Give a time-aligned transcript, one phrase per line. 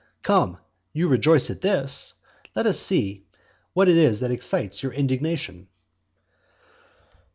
[0.23, 0.57] Come;
[0.93, 2.15] you rejoice at this;
[2.55, 3.27] let us see
[3.73, 5.67] what it is that excites your indignation.